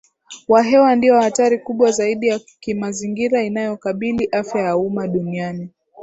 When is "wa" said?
0.47-0.63